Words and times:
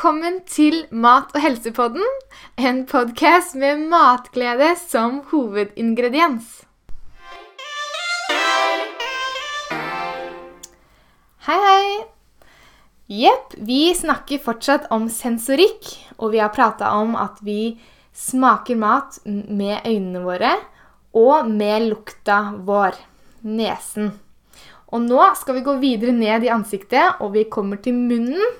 Velkommen 0.00 0.38
til 0.48 0.86
Mat- 0.96 1.34
og 1.36 1.42
helsepodden, 1.44 2.06
en 2.56 2.78
podkast 2.88 3.52
med 3.52 3.82
matglede 3.90 4.70
som 4.80 5.18
hovedingrediens. 5.28 6.46
Hei, 11.44 11.58
hei. 11.66 11.98
Jepp, 13.12 13.52
vi 13.60 13.92
snakker 13.92 14.40
fortsatt 14.40 14.88
om 14.88 15.10
sensorikk, 15.12 15.92
og 16.16 16.32
vi 16.32 16.40
har 16.40 16.48
prata 16.56 16.94
om 16.96 17.12
at 17.20 17.36
vi 17.44 17.76
smaker 18.16 18.80
mat 18.80 19.20
med 19.26 19.84
øynene 19.84 20.24
våre 20.24 20.54
og 21.12 21.52
med 21.52 21.90
lukta 21.90 22.40
vår, 22.56 22.96
nesen. 23.44 24.14
Og 24.88 25.04
nå 25.04 25.28
skal 25.36 25.60
vi 25.60 25.66
gå 25.68 25.76
videre 25.84 26.16
ned 26.16 26.48
i 26.48 26.54
ansiktet, 26.56 27.20
og 27.20 27.36
vi 27.36 27.44
kommer 27.52 27.84
til 27.84 28.00
munnen. 28.00 28.56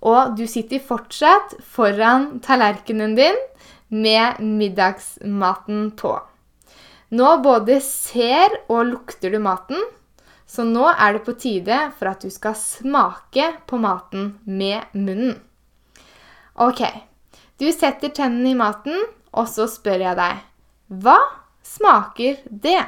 Og 0.00 0.36
du 0.38 0.46
sitter 0.48 0.80
fortsatt 0.80 1.58
foran 1.66 2.38
tallerkenen 2.44 3.14
din 3.18 3.36
med 3.90 4.40
middagsmaten 4.40 5.90
på. 5.98 6.14
Nå 7.10 7.30
både 7.42 7.80
ser 7.82 8.54
og 8.70 8.86
lukter 8.92 9.34
du 9.34 9.40
maten, 9.42 9.80
så 10.46 10.64
nå 10.66 10.86
er 10.90 11.16
det 11.16 11.24
på 11.26 11.34
tide 11.38 11.78
for 11.98 12.10
at 12.10 12.22
du 12.22 12.30
skal 12.30 12.56
smake 12.58 13.52
på 13.70 13.78
maten 13.82 14.32
med 14.46 14.94
munnen. 14.94 15.36
Ok, 16.60 16.82
du 17.58 17.68
setter 17.74 18.12
tennene 18.14 18.52
i 18.52 18.58
maten, 18.58 18.96
og 19.30 19.46
så 19.50 19.66
spør 19.70 20.06
jeg 20.06 20.18
deg 20.18 20.40
hva 21.02 21.18
smaker 21.62 22.40
det? 22.50 22.80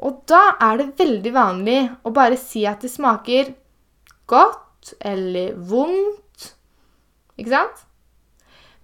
Og 0.00 0.22
da 0.30 0.54
er 0.64 0.78
det 0.80 0.94
veldig 1.00 1.32
vanlig 1.34 1.80
å 2.06 2.12
bare 2.14 2.38
si 2.40 2.62
at 2.68 2.84
det 2.84 2.92
smaker 2.92 3.52
godt 4.30 4.67
eller 5.00 5.54
vondt. 5.56 6.52
Ikke 7.38 7.54
sant? 7.54 7.84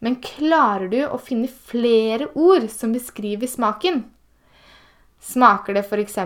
Men 0.04 0.20
klarer 0.20 0.90
du 0.92 0.98
å 1.06 1.18
finne 1.22 1.48
flere 1.48 2.28
ord 2.36 2.66
som 2.72 2.92
beskriver 2.94 3.48
smaken? 3.48 4.02
Smaker 5.24 5.78
det 5.78 5.86
f.eks. 5.86 6.18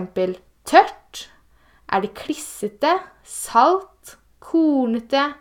tørt? 0.67 1.21
Er 1.89 2.03
det 2.03 2.13
klissete, 2.17 2.97
salt, 3.23 4.17
kornete, 4.43 5.31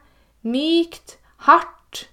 mykt, 0.47 1.19
hardt? 1.49 2.07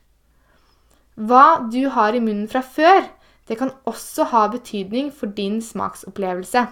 Hva 1.16 1.70
du 1.72 1.86
har 1.94 2.18
i 2.18 2.24
munnen 2.24 2.50
fra 2.52 2.64
før, 2.66 3.06
det 3.48 3.60
kan 3.60 3.72
også 3.88 4.26
ha 4.34 4.48
betydning 4.52 5.12
for 5.14 5.32
din 5.32 5.62
smaksopplevelse. 5.64 6.66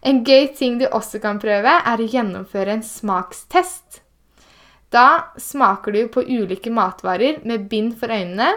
En 0.00 0.22
gøy 0.24 0.46
ting 0.56 0.78
du 0.80 0.86
også 0.88 1.20
kan 1.20 1.40
prøve, 1.42 1.74
er 1.84 2.00
å 2.00 2.08
gjennomføre 2.08 2.78
en 2.78 2.86
smakstest. 2.86 3.99
Da 4.90 5.32
smaker 5.38 5.94
du 5.94 6.02
på 6.10 6.24
ulike 6.26 6.70
matvarer 6.74 7.38
med 7.46 7.68
bind 7.70 7.94
for 7.98 8.10
øynene, 8.10 8.50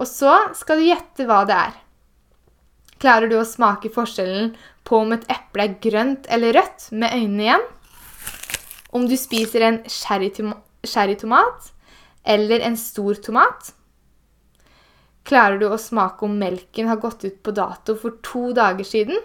og 0.00 0.08
så 0.08 0.32
skal 0.56 0.80
du 0.80 0.88
gjette 0.88 1.26
hva 1.28 1.42
det 1.48 1.58
er. 1.58 1.74
Klarer 3.02 3.28
du 3.28 3.36
å 3.36 3.46
smake 3.46 3.90
forskjellen 3.92 4.52
på 4.86 5.02
om 5.02 5.12
et 5.14 5.26
eple 5.30 5.66
er 5.66 5.76
grønt 5.82 6.28
eller 6.32 6.56
rødt 6.56 6.88
med 6.94 7.12
øynene 7.12 7.46
igjen? 7.48 7.68
Om 8.92 9.06
du 9.08 9.16
spiser 9.16 9.64
en 9.66 9.78
sherrytomat 9.88 11.70
eller 12.34 12.64
en 12.64 12.76
stor 12.78 13.18
tomat? 13.24 13.72
Klarer 15.28 15.58
du 15.60 15.68
å 15.68 15.78
smake 15.78 16.24
om 16.26 16.38
melken 16.38 16.88
har 16.90 17.00
gått 17.02 17.24
ut 17.26 17.42
på 17.42 17.54
dato 17.54 17.94
for 17.98 18.18
to 18.26 18.50
dager 18.56 18.86
siden? 18.86 19.20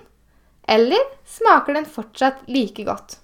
Eller 0.68 1.02
smaker 1.26 1.78
den 1.78 1.88
fortsatt 1.90 2.44
like 2.52 2.84
godt? 2.88 3.18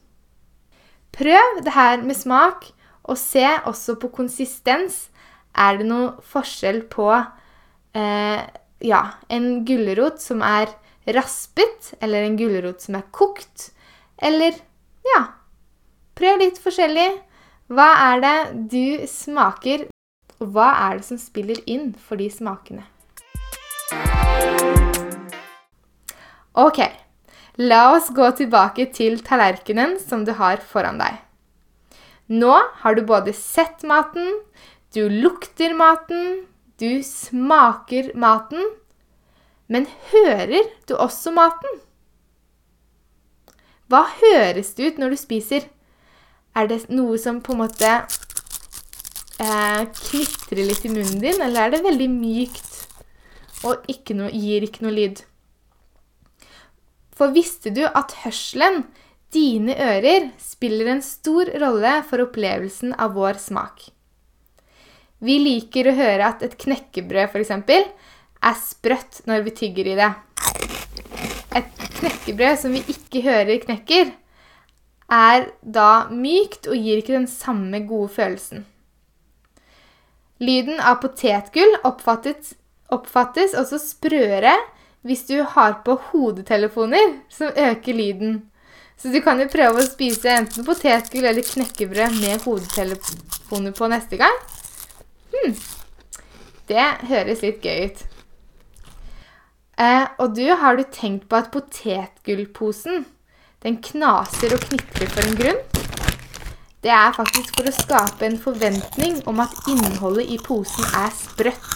Prøv 1.13 1.61
det 1.65 1.73
her 1.75 2.01
med 2.01 2.17
smak, 2.17 2.71
og 3.03 3.19
se 3.19 3.45
også 3.67 3.97
på 4.01 4.09
konsistens. 4.15 5.07
Er 5.53 5.79
det 5.79 5.87
noe 5.89 6.15
forskjell 6.25 6.83
på 6.91 7.09
eh, 7.13 8.41
ja, 8.83 9.03
en 9.29 9.47
gulrot 9.67 10.23
som 10.23 10.41
er 10.45 10.71
raspet, 11.13 11.93
eller 12.01 12.25
en 12.25 12.39
gulrot 12.39 12.81
som 12.81 12.97
er 12.99 13.07
kokt? 13.11 13.71
Eller 14.17 14.57
ja 15.03 15.23
Prøv 16.13 16.37
litt 16.43 16.59
forskjellig. 16.61 17.07
Hva 17.73 17.87
er 18.13 18.19
det 18.21 18.37
du 18.69 19.05
smaker, 19.09 19.87
og 20.37 20.51
hva 20.53 20.67
er 20.85 20.99
det 20.99 21.07
som 21.07 21.17
spiller 21.17 21.57
inn 21.65 21.95
for 21.97 22.21
de 22.21 22.27
smakene? 22.29 22.85
Ok, 26.53 26.83
la 27.57 27.81
oss 27.95 28.11
gå 28.13 28.29
tilbake 28.37 28.91
til 28.93 29.17
tallerkenen 29.25 29.97
som 29.97 30.21
du 30.27 30.35
har 30.37 30.61
foran 30.61 31.01
deg. 31.01 31.17
Nå 32.27 32.53
har 32.83 32.95
du 32.95 33.03
både 33.05 33.33
sett 33.35 33.83
maten, 33.83 34.29
du 34.93 35.09
lukter 35.09 35.73
maten, 35.75 36.45
du 36.79 37.03
smaker 37.03 38.13
maten, 38.15 38.63
men 39.67 39.87
hører 40.11 40.69
du 40.87 40.95
også 40.95 41.33
maten? 41.35 41.81
Hva 43.91 44.05
høres 44.21 44.73
det 44.77 44.93
ut 44.93 45.01
når 45.01 45.13
du 45.13 45.19
spiser? 45.19 45.67
Er 46.55 46.69
det 46.69 46.85
noe 46.93 47.17
som 47.21 47.41
på 47.43 47.53
en 47.53 47.63
måte 47.65 47.91
eh, 49.41 49.83
knitrer 49.83 50.63
litt 50.63 50.85
i 50.85 50.93
munnen 50.93 51.19
din, 51.21 51.41
eller 51.41 51.67
er 51.67 51.75
det 51.75 51.83
veldig 51.85 52.09
mykt 52.13 52.71
og 53.63 53.85
ikke 53.91 54.15
noe, 54.17 54.31
gir 54.31 54.65
ikke 54.65 54.85
noe 54.85 54.95
lyd? 54.95 55.23
For 57.13 57.33
visste 57.35 57.73
du 57.73 57.83
at 57.85 58.15
hørselen, 58.23 58.83
dine 59.33 59.75
ører, 59.75 60.29
spiller 60.39 60.93
en 60.93 61.03
stor 61.05 61.49
rolle 61.61 61.97
for 62.07 62.23
opplevelsen 62.23 62.93
av 63.01 63.15
vår 63.17 63.39
smak? 63.41 63.89
Vi 65.23 65.37
liker 65.39 65.87
å 65.87 65.95
høre 65.95 66.27
at 66.27 66.43
et 66.43 66.57
knekkebrød 66.59 67.31
f.eks. 67.31 67.53
er 68.43 68.57
sprøtt 68.59 69.21
når 69.29 69.45
vi 69.45 69.55
tygger 69.61 69.93
i 69.93 69.95
det. 69.99 70.11
Et 71.55 71.87
knekkebrød 71.99 72.59
som 72.59 72.75
vi 72.75 72.83
ikke 72.91 73.23
hører 73.23 73.61
knekker, 73.63 74.11
er 75.13 75.49
da 75.61 76.09
mykt 76.11 76.67
og 76.67 76.77
gir 76.79 76.99
ikke 76.99 77.15
den 77.15 77.29
samme 77.29 77.83
gode 77.87 78.11
følelsen. 78.15 78.65
Lyden 80.43 80.79
av 80.81 80.99
potetgull 81.03 81.77
oppfattes, 81.87 82.55
oppfattes 82.91 83.53
også 83.55 83.79
sprøere 83.79 84.55
hvis 85.07 85.27
du 85.29 85.37
har 85.55 85.79
på 85.85 85.95
hodetelefoner 86.09 87.19
som 87.31 87.51
øker 87.51 87.95
lyden. 87.95 88.41
Så 88.99 89.11
du 89.11 89.19
kan 89.23 89.39
jo 89.41 89.49
prøve 89.51 89.81
å 89.81 89.87
spise 89.87 90.31
enten 90.31 90.65
potetgull 90.67 91.27
eller 91.27 91.45
knekkebrød 91.45 92.19
med 92.21 92.45
hodetelefoner 92.45 93.75
på 93.75 93.89
neste 93.91 94.19
gang. 94.21 94.37
Hmm. 95.33 95.55
Det 96.69 96.85
høres 97.09 97.43
litt 97.43 97.65
gøy 97.65 97.89
ut. 97.89 98.03
Eh, 99.81 100.05
og 100.21 100.35
du, 100.37 100.45
har 100.55 100.77
du 100.77 100.83
tenkt 100.93 101.27
på 101.27 101.39
at 101.39 101.51
potetgullposen 101.53 103.03
den 103.63 103.79
knaser 103.83 104.53
og 104.55 104.65
knitrer 104.67 105.09
for 105.11 105.25
en 105.25 105.39
grunn? 105.39 105.61
Det 106.83 106.91
er 106.91 107.15
faktisk 107.15 107.55
for 107.55 107.69
å 107.69 107.75
skape 107.75 108.27
en 108.27 108.39
forventning 108.39 109.21
om 109.29 109.39
at 109.39 109.53
innholdet 109.71 110.31
i 110.35 110.39
posen 110.43 110.83
er 110.99 111.13
sprøtt. 111.15 111.69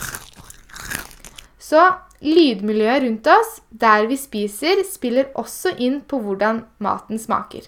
Så 1.63 1.79
lydmiljøet 2.23 3.03
rundt 3.03 3.27
oss, 3.29 3.57
der 3.69 4.07
vi 4.09 4.17
spiser, 4.17 4.83
spiller 4.85 5.29
også 5.37 5.75
inn 5.77 6.01
på 6.01 6.19
hvordan 6.23 6.63
maten 6.83 7.19
smaker. 7.21 7.67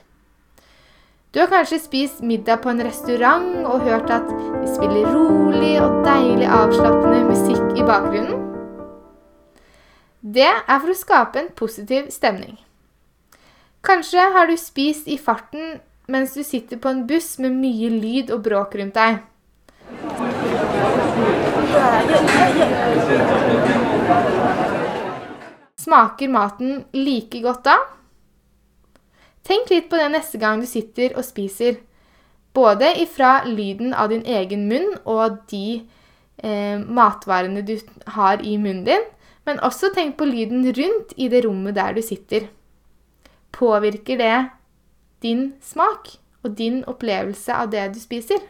Du 1.29 1.39
har 1.39 1.51
kanskje 1.51 1.77
spist 1.83 2.23
middag 2.25 2.63
på 2.63 2.71
en 2.71 2.81
restaurant 2.81 3.65
og 3.69 3.83
hørt 3.85 4.09
at 4.09 4.25
de 4.29 4.69
spiller 4.73 5.05
rolig 5.13 5.75
og 5.77 5.99
deilig 6.05 6.47
avslappende 6.49 7.27
musikk 7.27 7.77
i 7.77 7.85
bakgrunnen. 7.85 8.47
Det 10.19 10.49
er 10.49 10.79
for 10.79 10.89
å 10.89 10.97
skape 10.97 11.39
en 11.39 11.51
positiv 11.55 12.09
stemning. 12.11 12.57
Kanskje 13.85 14.25
har 14.33 14.49
du 14.49 14.57
spist 14.57 15.07
i 15.07 15.19
farten 15.21 15.77
mens 16.09 16.33
du 16.33 16.41
sitter 16.43 16.81
på 16.81 16.89
en 16.89 17.05
buss 17.07 17.37
med 17.39 17.53
mye 17.61 17.89
lyd 17.93 18.33
og 18.33 18.41
bråk 18.49 18.73
rundt 18.81 18.97
deg. 18.97 19.21
Smaker 25.79 26.29
maten 26.29 26.83
like 26.93 27.41
godt 27.41 27.63
da? 27.65 27.77
Tenk 29.47 29.71
litt 29.71 29.87
på 29.89 29.97
det 29.97 30.09
neste 30.13 30.37
gang 30.41 30.61
du 30.61 30.67
sitter 30.69 31.15
og 31.17 31.25
spiser. 31.25 31.79
Både 32.53 32.91
ifra 33.01 33.39
lyden 33.47 33.93
av 33.93 34.11
din 34.11 34.25
egen 34.27 34.67
munn 34.69 34.91
og 35.05 35.39
de 35.49 35.81
eh, 36.43 36.77
matvarene 36.77 37.63
du 37.65 37.75
har 38.17 38.43
i 38.43 38.57
munnen 38.57 38.85
din, 38.85 39.07
men 39.45 39.61
også 39.65 39.89
tenk 39.95 40.17
på 40.19 40.27
lyden 40.29 40.67
rundt 40.77 41.13
i 41.17 41.29
det 41.31 41.43
rommet 41.45 41.77
der 41.77 41.95
du 41.97 42.01
sitter. 42.05 42.49
Påvirker 43.55 44.19
det 44.21 44.37
din 45.25 45.53
smak 45.61 46.17
og 46.43 46.57
din 46.57 46.83
opplevelse 46.87 47.53
av 47.53 47.71
det 47.73 47.89
du 47.95 47.99
spiser? 48.01 48.43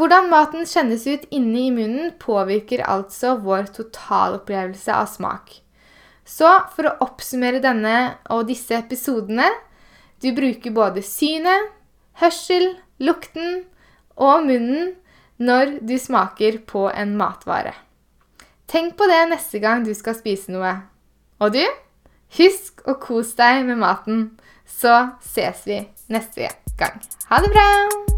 Hvordan 0.00 0.30
maten 0.32 0.62
kjennes 0.64 1.02
ut 1.04 1.26
inne 1.28 1.66
i 1.66 1.70
munnen, 1.74 2.12
påvirker 2.16 2.80
altså 2.88 3.34
vår 3.42 3.66
totalopplevelse 3.74 4.94
av 4.96 5.10
smak. 5.12 5.58
Så 6.24 6.48
for 6.72 6.88
å 6.88 6.94
oppsummere 7.04 7.60
denne 7.60 8.14
og 8.32 8.46
disse 8.48 8.76
episodene 8.78 9.48
Du 10.20 10.30
bruker 10.36 10.72
både 10.76 11.00
synet, 11.04 11.70
hørsel, 12.20 12.74
lukten 13.00 13.62
og 14.16 14.44
munnen 14.44 14.90
når 15.40 15.78
du 15.80 15.96
smaker 15.96 16.60
på 16.68 16.90
en 16.92 17.16
matvare. 17.16 17.72
Tenk 18.68 18.98
på 19.00 19.08
det 19.08 19.22
neste 19.32 19.62
gang 19.64 19.84
du 19.84 19.94
skal 19.96 20.16
spise 20.20 20.52
noe. 20.52 20.74
Og 21.40 21.56
du, 21.56 21.64
husk 22.36 22.84
å 22.84 22.98
kose 23.00 23.36
deg 23.40 23.64
med 23.72 23.80
maten, 23.80 24.28
så 24.68 25.16
ses 25.24 25.64
vi 25.64 25.82
neste 26.12 26.52
gang. 26.76 27.00
Ha 27.32 27.40
det 27.40 27.52
bra! 27.56 28.09